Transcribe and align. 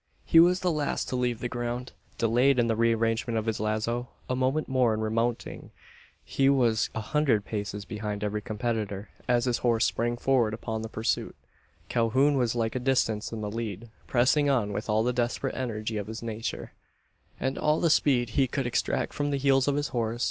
He 0.25 0.39
was 0.39 0.61
the 0.61 0.71
last 0.71 1.07
to 1.09 1.15
leave 1.15 1.41
the 1.41 1.47
ground. 1.47 1.91
Delayed 2.17 2.57
in 2.57 2.65
the 2.65 2.75
rearrangement 2.75 3.37
of 3.37 3.45
his 3.45 3.59
lazo 3.59 4.09
a 4.27 4.35
moment 4.35 4.67
more 4.67 4.95
in 4.95 4.99
remounting 4.99 5.69
he 6.25 6.49
was 6.49 6.89
a 6.95 7.01
hundred 7.01 7.45
paces 7.45 7.85
behind 7.85 8.23
every 8.23 8.41
competitor, 8.41 9.09
as 9.27 9.45
his 9.45 9.59
horse 9.59 9.85
sprang 9.85 10.17
forward 10.17 10.55
upon 10.55 10.81
the 10.81 10.89
pursuit. 10.89 11.35
Calhoun 11.87 12.35
was 12.35 12.55
a 12.55 12.57
like 12.57 12.83
distance 12.83 13.31
in 13.31 13.41
the 13.41 13.51
lead, 13.51 13.91
pressing 14.07 14.49
on 14.49 14.73
with 14.73 14.89
all 14.89 15.03
the 15.03 15.13
desperate 15.13 15.53
energy 15.53 15.97
of 15.97 16.07
his 16.07 16.23
nature, 16.23 16.71
and 17.39 17.59
all 17.59 17.79
the 17.79 17.91
speed 17.91 18.29
he 18.29 18.47
could 18.47 18.65
extract 18.65 19.13
from 19.13 19.29
the 19.29 19.37
heels 19.37 19.67
of 19.67 19.75
his 19.75 19.89
horse. 19.89 20.19